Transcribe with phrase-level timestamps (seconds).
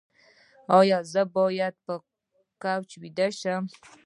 [0.79, 1.93] ایا زه باید په
[2.63, 3.63] کوچ ویده شم؟